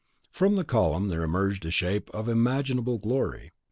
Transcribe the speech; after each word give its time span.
From 0.31 0.55
the 0.55 0.63
column 0.63 1.09
there 1.09 1.21
emerged 1.21 1.63
a 1.63 1.69
shape 1.69 2.09
of 2.09 2.27
unimaginable 2.27 2.97
glory. 2.97 3.51